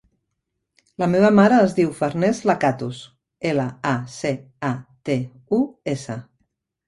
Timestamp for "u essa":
5.61-6.17